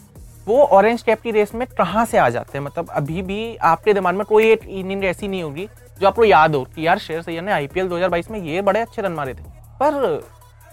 वो 0.47 0.63
ऑरेंज 0.63 1.03
कैप 1.03 1.21
की 1.21 1.31
रेस 1.31 1.55
में 1.55 1.67
कहाँ 1.69 2.05
से 2.05 2.19
आ 2.19 2.29
जाते 2.29 2.59
हैं? 2.59 2.65
मतलब 2.65 2.91
अभी 2.91 3.23
भी 3.23 3.57
आपके 3.57 3.95
दिमाग 3.95 4.15
में 4.15 4.25
कोई 4.27 4.51
एक 4.51 4.65
इनिंग 4.65 5.05
ऐसी 5.05 5.29
नहीं 5.29 5.43
होगी 5.43 5.69
जो 6.01 6.07
आपको 6.07 6.25
याद 6.25 6.55
हो 6.55 6.65
कि 6.67 6.87
यार 6.87 6.99
शेर 6.99 7.23
सैयद 7.23 7.45
ने 7.45 7.53
आईपीएल 7.53 7.89
2022 7.89 8.31
में 8.31 8.39
ये 8.41 8.63
बड़े 8.63 8.81
अच्छे 8.81 9.03
रन 9.03 9.13
मारे 9.13 9.35
थे। 9.35 9.43
पर 9.81 10.23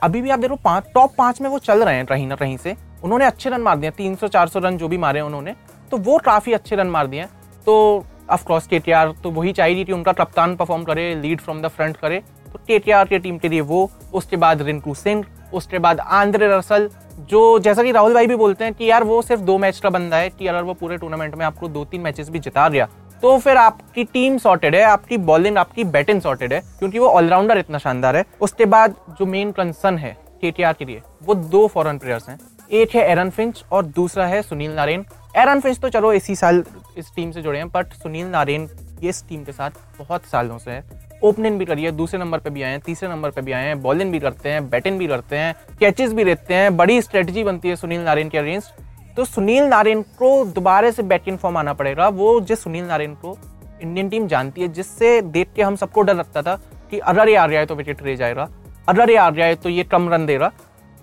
अभी 0.01 0.21
भी 0.21 0.29
आप 0.29 0.39
देखो 0.39 0.55
पाँच 0.55 0.91
टॉप 0.93 1.13
पाँच 1.17 1.41
में 1.41 1.49
वो 1.49 1.59
चल 1.59 1.83
रहे 1.83 1.95
हैं 1.95 2.05
कहीं 2.05 2.27
ना 2.27 2.35
कहीं 2.35 2.57
से। 2.57 2.75
उन्होंने 3.03 3.25
अच्छे 3.25 3.49
रन 3.49 3.61
मार 3.61 3.77
दिए, 3.77 3.91
तीन 3.91 4.15
सौ 4.15 4.27
चार 4.27 4.47
सौ 4.47 4.59
रन 4.59 4.77
जो 4.77 4.87
भी 4.87 4.97
मारे 4.97 5.21
उन्होंने 5.21 5.55
तो 5.91 5.97
वो 5.97 6.17
काफ़ी 6.17 6.53
अच्छे 6.53 6.75
रन 6.75 6.87
मार 6.87 7.07
दिए। 7.07 7.25
तो 7.67 8.05
ऑफकोर्स 8.29 8.67
के 8.67 8.79
टी 8.79 8.91
आर 8.91 9.11
तो 9.23 9.31
वही 9.31 9.53
चाहिए 9.53 9.83
कि 9.85 9.91
उनका 9.91 10.11
कप्तान 10.13 10.55
परफॉर्म 10.55 10.83
करे 10.83 11.13
लीड 11.15 11.41
फ्रॉम 11.41 11.61
द 11.61 11.67
फ्रंट 11.67 11.97
करे। 11.97 12.21
तो 12.53 12.59
के 12.67 12.79
की 12.79 13.19
टीम 13.19 13.37
के 13.37 13.49
लिए 13.49 13.61
वो, 13.63 13.89
उसके 14.13 14.37
बाद 14.37 14.61
रिंकू 14.61 14.93
सिंह, 14.95 15.25
उसके 15.53 15.79
बाद 15.79 15.99
आंद्रे 15.99 16.47
रसल, 16.47 16.89
जो 17.21 17.59
जैसा 17.59 17.83
कि 17.83 17.91
राहुल 17.91 18.13
भाई 18.13 18.27
भी 18.27 18.35
बोलते 18.35 18.63
हैं 18.63 18.73
कि 18.73 18.89
यार 18.89 19.03
वो 19.03 19.21
सिर्फ़ 19.21 19.41
दो 19.43 19.57
मैच 19.57 19.79
का 19.79 19.89
बंदा 19.89 20.17
है 20.17 20.29
कि 20.29 20.47
अगर 20.47 20.63
वो 20.63 20.73
पूरे 20.73 20.97
टूर्नामेंट 20.97 21.35
में 21.35 21.45
आपको 21.45 21.67
दो 21.69 21.85
तीन 21.85 22.01
मैचेस 22.01 22.29
भी 22.29 22.39
जिता 22.39 22.67
दिया 22.69 22.87
तो 23.23 23.37
फिर 23.37 23.57
आपकी 23.57 24.03
टीम 24.03 24.37
सॉर्टेड 24.37 24.75
है, 24.75 24.83
आपकी 24.83 25.17
बॉलिंग 25.19 25.57
आपकी 25.57 25.83
बैटिंग 25.85 26.21
सॉर्टेड 26.21 26.53
है, 26.53 26.59
क्योंकि 26.79 26.99
वो 26.99 27.07
ऑलराउंडर 27.07 27.57
इतना 27.57 27.77
शानदार 27.77 28.15
है। 28.15 28.23
उसके 28.41 28.65
बाद 28.65 28.95
जो 29.19 29.25
मेन 29.25 29.51
कंसर्न 29.51 29.97
है 29.97 30.15
के 30.41 30.51
टी 30.51 30.63
आर 30.63 30.73
के 30.73 30.85
लिए, 30.85 31.01
वो 31.23 31.35
दो 31.35 31.65
फॉरन 31.67 31.97
प्लेयर्स 31.97 32.29
हैं। 32.29 32.39
एक 32.71 32.95
है 32.95 33.01
एरन 33.01 33.29
फिंच 33.29 33.63
और 33.71 33.85
दूसरा 33.85 34.25
है 34.25 34.41
सुनील 34.41 34.71
नारेन 34.71 35.05
एरन 35.37 35.59
फिंच 35.59 35.79
तो 35.79 35.89
चलो 35.89 36.13
इसी 36.13 36.35
साल 36.35 36.63
इस 36.97 37.11
टीम 37.15 37.31
से 37.31 37.41
जुड़े 37.41 37.57
हैं 37.59 37.67
बट 37.69 37.93
सुनील 37.93 38.27
नारेन 38.27 38.69
ये 39.01 39.09
इस 39.09 39.23
टीम 39.29 39.43
के 39.43 39.51
साथ 39.51 39.71
बहुत 39.99 40.25
सालों 40.25 40.57
से 40.57 40.71
है। 40.71 40.83
ओपनिंग 41.23 41.57
भी 41.59 41.65
करी 41.65 41.83
है 41.83 41.91
दूसरे 41.91 42.19
नंबर 42.19 42.39
पे 42.39 42.49
भी 42.49 42.61
आए 42.61 42.71
हैं, 42.71 42.79
तीसरे 42.79 43.09
नंबर 43.09 43.29
पे 43.29 43.41
भी 43.41 43.51
आए 43.51 43.65
हैं 43.65 43.81
बॉलिंग 43.81 44.11
भी 44.11 44.19
करते 44.19 44.49
हैं 44.49 44.69
बैटिंग 44.69 44.99
भी 44.99 45.07
करते 45.07 45.37
हैं 45.37 45.55
कैचेस 45.79 46.13
भी 46.13 46.23
लेते 46.23 46.53
हैं, 46.53 46.75
बड़ी 46.77 47.01
स्ट्रेटजी 47.01 47.43
बनती 47.43 47.69
है 47.69 47.75
सुनील 47.75 48.01
नारायण 48.01 48.29
के 48.29 48.37
अगेंस्ट 48.37 49.15
तो 49.17 49.25
सुनील 49.25 49.63
नारायण 49.63 50.01
को 50.17 50.45
दोबारा 50.47 50.91
से 50.91 51.03
बैटिंग 51.03 51.37
फॉर्म 51.37 51.57
आना 51.57 51.73
पड़ेगा, 51.73 52.07
वो 52.09 52.39
जिस 52.41 52.63
सुनील 52.63 52.85
नारायण 52.85 53.13
को 53.15 53.37
इंडियन 53.81 54.09
टीम 54.09 54.27
जानती 54.27 54.61
है, 54.61 54.67
जिससे 54.67 55.21
देख 55.23 55.49
के 55.55 55.61
हम 55.61 55.75
सबको 55.75 56.01
डर 56.01 56.15
लगता 56.15 56.41
था 56.41 56.55
कि 56.91 56.99
अगर 56.99 57.29
ये 57.29 57.35
आ 57.35 57.47
गया 57.47 57.59
है 57.59 57.65
तो 57.65 57.75
विकेट 57.75 58.03
ले 58.03 58.15
जाएगा, 58.15 58.47
अगर 58.87 59.09
ये 59.09 59.15
आ 59.17 59.27
रहा 59.29 59.45
है 59.45 59.55
तो 59.55 59.69
ये 59.69 59.83
कम 59.85 60.09
रन 60.09 60.25
देगा, 60.25 60.51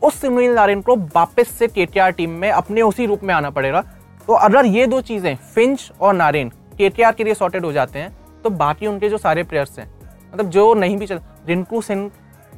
उस 0.02 0.20
सुनील 0.20 0.50
नारायण 0.50 0.80
को 0.80 0.96
वापस 0.96 1.48
से 1.48 1.68
के 1.68 2.10
टीम 2.12 2.30
में 2.30 2.50
अपने 2.50 2.82
उसी 2.82 3.06
रूप 3.06 3.24
में 3.24 3.34
आना 3.34 3.50
पड़ेगा। 3.50 3.80
तो 4.28 4.34
अगर 4.34 4.66
ये 4.66 4.86
दो 4.86 5.00
चीज़ें 5.02 5.34
फिंच 5.54 5.90
और 6.00 6.14
नारायण 6.14 6.48
के 6.78 6.90
के 6.90 7.24
लिए 7.24 7.34
सॉर्टेड 7.34 7.64
हो 7.64 7.72
जाते 7.72 7.98
हैं 7.98 8.16
तो 8.44 8.50
बाकी 8.52 8.86
उनके 8.86 9.08
जो 9.08 9.18
सारे 9.18 9.42
प्लेयर्स 9.42 9.78
हैं 9.78 9.90
मतलब 10.36 10.50
जो 10.50 10.72
नहीं 10.74 10.96
भी 10.96 11.06
चल 11.06 11.20
रिंकू 11.46 11.80
सिंह 11.80 12.08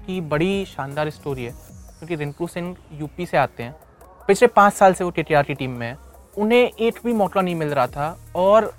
की 0.06 0.20
बड़ी 0.20 0.64
शानदार 0.64 1.10
स्टोरी 1.10 1.44
है, 1.44 1.50
क्योंकि 1.50 2.14
रिंकू 2.14 2.46
सिंह 2.46 2.76
यूपी 2.92 3.26
से 3.26 3.36
आते 3.36 3.62
हैं। 3.62 3.74
पिछले 4.28 4.46
पाँच 4.48 4.72
साल 4.72 4.94
से 4.94 5.04
वो 5.04 5.10
के 5.10 5.22
की 5.22 5.54
टीम 5.54 5.70
में 5.70 5.86
है। 5.86 5.96
उन्हें 6.38 6.58
एक 6.58 6.98
भी 7.04 7.12
मौका 7.12 7.40
नहीं 7.40 7.54
मिल 7.54 7.68
रहा 7.68 7.86
था 7.86 8.32
और 8.36 8.72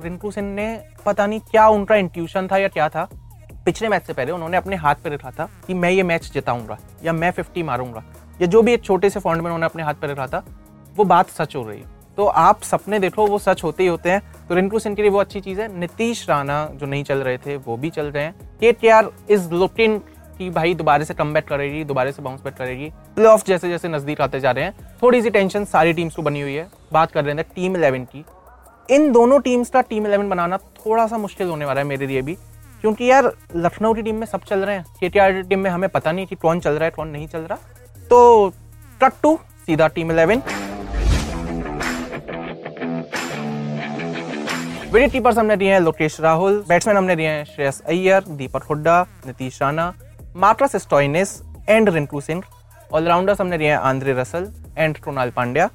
रिंकू 0.00 0.30
सिंह 0.30 0.48
ने 0.54 0.68
पता 1.06 1.26
नहीं 1.26 1.40
क्या 1.40 1.66
उनका 1.68 1.96
इंट्यूशन 1.96 2.48
था 2.48 2.58
या 2.58 2.68
क्या 2.68 2.88
था। 2.88 3.08
पिछले 3.64 3.88
मैच 3.88 4.02
से 4.02 4.12
पहले 4.12 4.32
उन्होंने 4.32 4.56
अपने 4.56 4.76
हाथ 4.76 4.94
पर 4.94 5.12
रखा 5.12 5.30
था 5.30 5.48
कि 5.66 5.74
मैं 5.74 5.90
ये 5.90 6.02
मैच 6.02 6.30
जिताऊँगा 6.34 6.78
या 7.04 7.12
मैं 7.12 7.30
फिफ्टी 7.30 7.62
मारूँगा। 7.62 8.04
या 8.40 8.46
जो 8.46 8.62
भी 8.62 8.72
एक 8.72 8.84
छोटे 8.84 9.10
से 9.10 9.20
फॉन्ड 9.20 9.42
में 9.42 9.46
उन्होंने 9.46 9.66
अपने 9.66 9.82
हाथ 9.82 9.94
पे 9.94 10.06
रखा 10.06 10.26
था, 10.26 10.44
वो 10.96 11.04
बात 11.04 11.30
सच 11.30 11.56
हो 11.56 11.62
रही 11.62 11.80
है। 11.80 11.95
तो 12.16 12.26
आप 12.26 12.62
सपने 12.62 12.98
देखो, 12.98 13.26
वो 13.26 13.38
सच 13.38 13.64
होते 13.64 13.82
ही 13.82 13.88
होते 13.88 14.10
हैं। 14.10 14.22
तो 14.48 14.54
रिंकू 14.54 14.78
सिंह 14.78 14.94
के 14.96 15.02
लिए 15.02 15.10
वो 15.10 15.18
अच्छी 15.18 15.40
चीज़ 15.40 15.60
है। 15.60 15.78
नीतीश 15.78 16.28
राणा 16.28 16.68
जो 16.74 16.86
नहीं 16.86 17.04
चल 17.04 17.18
रहे 17.18 17.38
थे, 17.38 17.56
वो 17.56 17.76
भी 17.76 17.90
चल 17.90 18.06
रहे 18.06 18.24
हैं। 18.24 18.34
के 18.60 18.72
के 18.72 18.90
आर 18.90 19.10
इज़ 19.30 19.50
लुकिंग 19.50 20.00
कि 20.38 20.50
भाई 20.50 20.74
दोबारा 20.74 21.04
से 21.04 21.14
कम 21.14 21.32
बैट 21.32 21.46
करेगी, 21.48 21.84
दोबारा 21.84 22.10
से 22.10 22.22
बाउंस 22.22 22.40
बैट 22.40 22.56
करेगी। 22.56 22.90
प्ले 23.14 23.24
ऑफ़ 23.24 23.44
जैसे 23.46 23.68
जैसे 23.68 23.88
नज़दीक 23.88 24.20
आते 24.20 24.40
जा 24.40 24.50
रहे 24.50 24.64
हैं 24.64 24.74
थोड़ी 25.02 25.22
सी 25.22 25.30
टेंशन 25.30 25.64
सारी 25.64 25.92
टीम्स 25.92 26.16
को 26.16 26.22
बनी 26.22 26.40
हुई 26.40 26.54
है। 26.54 26.68
बात 26.92 27.12
कर 27.12 27.24
रहे 27.24 27.34
हैं 27.34 27.44
टीम 27.54 27.76
इलेवन 27.76 28.04
की। 28.04 28.24
इन 28.90 29.12
दोनों 29.12 29.40
टीम्स 29.40 29.70
का 29.70 29.80
टीम 29.80 30.06
इलेवन 30.06 30.28
बनाना 30.28 30.56
थोड़ा 30.56 31.06
सा 31.06 31.18
मुश्किल 31.18 31.48
होने 31.48 31.64
वाला 31.64 31.80
है 31.80 31.86
मेरे 31.86 32.06
लिए 32.06 32.22
भी। 32.22 32.34
क्योंकि 32.80 33.10
यार, 33.10 33.32
लखनऊ 33.56 33.94
की 33.94 34.02
टीम 34.02 34.16
में 34.16 34.26
सब 34.26 34.40
चल 34.40 34.64
रहे 34.64 34.76
हैं। 34.76 34.84
के 35.00 35.08
टी 35.08 35.18
आर 35.18 35.32
की 35.32 35.42
टीम 35.42 35.58
में 35.58 35.70
हमें 35.70 35.88
पता 35.88 36.12
नहीं 36.12 36.26
कि 36.26 36.34
कौन 36.34 36.60
चल 36.60 36.70
रहा 36.70 36.84
है, 36.84 36.90
कौन 36.90 37.08
नहीं 37.08 37.28
चल 37.28 37.40
रहा। 37.40 37.58
तो 38.10 38.50
कट 39.02 39.12
टू 39.22 39.38
सीधा 39.66 39.88
टीम 39.88 40.12
इलेवन 40.12 40.42
विकेट 44.86 45.12
कीपर्स 45.12 45.38
हमने 45.38 45.56
दिए 45.56 45.72
हैं 45.72 45.78
लोकेश 45.80 46.20
राहुल 46.20 46.58
बैट्समैन 46.68 46.96
हमने 46.96 47.14
दिए 47.16 47.28
हैं 47.28 47.44
Shreyas 47.44 47.80
Iyer, 47.82 48.24
Deepak 48.30 48.62
Hooda, 48.62 49.00
Nitish 49.26 49.60
Rana 49.62 49.92
Marcus 50.36 50.76
Stoinis 50.76 51.30
and 51.68 51.88
Rinku 51.88 52.20
Singh. 52.20 52.42
Allrounders 52.92 53.40
हमने 53.40 53.58
दिए 53.58 53.68
हैं 53.68 53.78
Andre 53.78 54.12
Russell 54.12 54.46
and 54.78 54.98
Krunal 54.98 55.30
Pandya. 55.30 55.68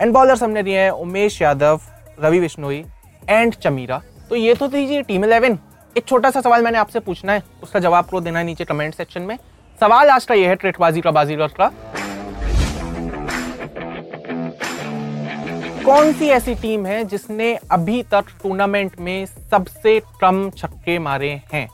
And 0.00 0.12
bowlers 0.12 0.42
हमने 0.42 0.62
दिए 0.62 0.78
हैं 0.78 0.90
उमेश 0.90 1.40
यादव, 1.42 1.80
रवि 2.18 2.40
बिश्नोई 2.40 2.84
एंड 3.22 3.54
चमीरा। 3.54 4.00
तो 4.30 4.36
ये 4.36 4.54
तो 4.54 4.68
दीजिए 4.68 5.02
टीम 5.02 5.24
इलेवन 5.24 5.58
एक 5.96 6.06
छोटा 6.06 6.30
सा 6.30 6.40
सवाल 6.40 6.62
मैंने 6.62 6.78
आपसे 6.78 7.00
पूछना 7.00 7.32
है, 7.32 7.42
उसका 7.62 7.80
जवाब 7.80 8.04
आपको 8.04 8.20
देना 8.20 8.38
है 8.38 8.44
नीचे 8.44 8.64
कमेंट 8.64 8.94
सेक्शन 8.94 9.22
में। 9.22 9.36
सवाल 9.80 10.10
आज 10.10 10.24
का 10.24 10.34
ये 10.34 10.46
है, 10.48 10.54
ट्रेटबाजी 10.56 11.00
का 11.00 11.10
बाजी 11.10 11.36
का 11.36 11.72
कौन 15.90 16.12
सी 16.12 16.26
ऐसी 16.28 16.54
टीम 16.54 16.84
है 16.86 17.02
जिसने 17.04 17.46
अभी 17.72 18.02
तक 18.12 18.24
टूर्नामेंट 18.42 18.92
में 19.00 19.26
सबसे 19.26 19.98
कम 20.20 20.50
छक्के 20.50 20.98
मारे 20.98 21.30
हैं? 21.52 21.66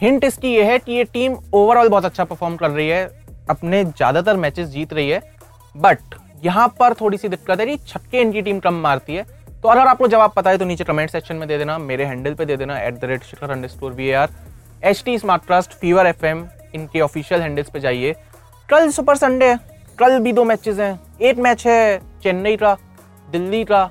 हिंट 0.00 0.24
इसकी 0.24 0.48
ये 0.48 0.62
है 0.64 0.78
कि 0.78 0.92
ये 0.92 1.04
टीम 1.04 1.36
ओवरऑल 1.54 1.88
बहुत 1.88 2.04
अच्छा 2.04 2.24
परफॉर्म 2.24 2.56
कर 2.56 2.70
रही 2.70 2.88
है। 2.88 3.04
अपने 3.50 3.84
ज़्यादातर 3.84 4.36
मैचेस 4.36 4.68
जीत 4.68 4.92
रही 4.92 5.08
है। 5.10 5.22
बट 5.74 6.14
यहाँ 6.44 6.66
पर 6.80 6.94
थोड़ी 7.00 7.18
सी 7.18 7.28
दिक्कत 7.28 7.60
है 7.60 7.66
कि 7.66 7.76
छक्के 7.78 8.20
इनकी 8.20 8.42
टीम 8.42 8.58
कम 8.60 8.82
मारती 8.82 9.14
है। 9.14 9.22
तो 9.62 9.68
अगर 9.68 9.86
आपको 9.86 10.08
जवाब 10.08 10.32
पता 10.36 10.50
है 10.50 10.58
तो 10.58 10.64
नीचे 10.64 10.84
कमेंट 10.84 11.10
सेक्शन 11.10 11.36
में 11.36 11.48
दे 11.48 11.58
देना, 11.58 11.78
मेरे 11.78 12.04
हैंडल 12.04 12.34
पे 12.34 12.44
दे 12.44 12.56
देना 12.56 12.80
at 12.80 12.94
the 12.94 13.04
rate 13.04 13.24
Shikhar 13.24 13.50
underscore 13.68 13.92
we 13.92 14.10
are 14.12 14.30
H 14.82 15.02
T 15.04 15.18
smart 15.18 15.46
trust 15.46 15.80
fever 15.80 16.06
F 16.06 16.26
M 16.26 16.46
इनके 16.74 17.00
ऑफिशियल 17.00 17.42
हैंडल्स 17.42 17.70
पे 17.70 17.80
जाइए। 17.80 18.14
कल 18.68 18.90
सुपर 18.90 19.16
संडे 19.16 19.50
है, 19.50 19.58
कल 19.98 20.18
भी 20.20 20.32
दो 20.32 20.44
मैचेस 20.44 20.78
हैं। 20.78 20.98
एक 21.20 21.38
मैच 21.38 21.66
है 21.66 22.00
चेन्नई 22.22 22.56
का 22.56 22.76
दिल्ली 23.32 23.64
का 23.64 23.84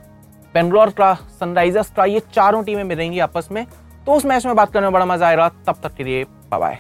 बेंगलोर 0.56 0.90
का 0.92 1.14
सनराइजर्स 1.40 1.90
का 1.98 2.06
ये 2.06 2.22
चारों 2.34 2.64
टीमें 2.64 2.84
मिलेंगी 2.86 3.20
आपस 3.22 3.48
में। 3.52 3.66
तो 4.08 4.14
उस 4.14 4.26
मैच 4.26 4.46
में 4.46 4.56
बात 4.56 4.74
करने 4.74 4.86
में 4.86 4.94
बड़ा 4.94 5.06
मज़ा 5.06 5.28
आएगा। 5.28 5.48
तब 5.68 5.76
तक 5.84 5.96
के 5.98 6.04
लिए 6.04 6.24
bye 6.54 6.78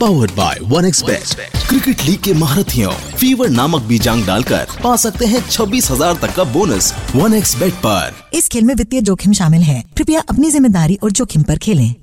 powered 0.00 0.30
by 0.30 0.58
one 0.64 0.84
expert 0.86 1.56
cricket 1.68 2.02
league 2.02 2.20
के 2.24 2.32
महारथियों 2.34 2.90
फीवर 3.16 3.48
नामक 3.50 3.82
बीजांग 3.82 4.26
डालकर 4.26 4.66
पा 4.82 4.94
सकते 4.96 5.26
हैं 5.26 5.40
छब्बीस 5.48 5.90
हज़ार 5.90 6.14
तक 6.16 6.34
का 6.34 6.44
बोनस 6.52 6.92
वन 7.14 7.34
एक्स 7.34 7.56
बेट 7.60 7.72
पर। 7.86 8.14
इस 8.34 8.48
खेल 8.48 8.64
में 8.64 8.74
वित्तीय 8.74 9.00
जोखिम 9.00 9.32
शामिल 9.32 9.62
है। 9.62 9.82
कृपया 9.96 10.20
अपनी 10.20 10.50
ज़िम्मेदारी 10.50 10.98
और 11.02 11.10
जोखिम 11.12 11.42
पर 11.42 11.58
खेलें। 11.58 11.94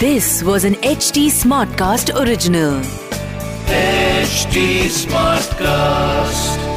This 0.00 0.42
was 0.42 0.66
an 0.66 0.76
H 0.84 1.10
T 1.14 1.30
smart 1.32 1.78
cast 1.78 2.10
original 2.12 2.82
HD 4.28 4.90
Smartcast. 4.90 6.67